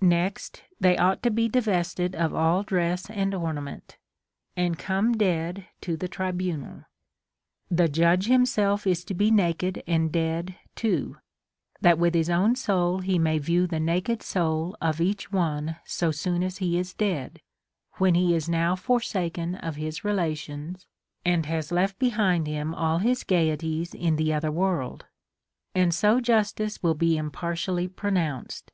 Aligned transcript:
Next 0.00 0.64
they 0.80 0.96
ought 0.98 1.22
to 1.22 1.30
be 1.30 1.48
divested 1.48 2.16
of 2.16 2.34
all 2.34 2.64
dress 2.64 3.08
and 3.08 3.32
ornament, 3.32 3.96
and 4.56 4.76
come 4.76 5.16
dead 5.16 5.66
to 5.82 5.96
the 5.96 6.08
tribunal. 6.08 6.86
The 7.70 7.88
judge 7.88 8.26
himself 8.26 8.88
is 8.88 9.04
to 9.04 9.14
be 9.14 9.30
naked 9.30 9.84
and 9.86 10.10
dead 10.10 10.56
too, 10.74 11.18
that 11.80 11.96
with 11.96 12.14
his 12.16 12.28
own 12.28 12.56
soul 12.56 12.98
he 12.98 13.20
may 13.20 13.38
view 13.38 13.68
the 13.68 13.78
naked 13.78 14.20
soul 14.20 14.76
of 14.82 15.00
each 15.00 15.30
one 15.30 15.76
so 15.84 16.10
soon 16.10 16.42
as 16.42 16.58
he 16.58 16.76
is 16.76 16.92
dead, 16.92 17.40
Λvhen 18.00 18.16
he 18.16 18.34
is 18.34 18.48
now 18.48 18.74
forsaken 18.74 19.54
of 19.54 19.76
his 19.76 20.02
relations, 20.02 20.88
and 21.24 21.46
has 21.46 21.70
left 21.70 22.00
behind 22.00 22.48
him 22.48 22.74
all 22.74 22.98
his 22.98 23.22
gayeties 23.22 23.94
in 23.94 24.16
the 24.16 24.34
other 24.34 24.50
world; 24.50 25.04
and 25.72 25.94
so 25.94 26.18
justice 26.20 26.78
Λνϋΐ 26.78 26.98
be 26.98 27.16
impartially 27.16 27.86
pronounced. 27.86 28.72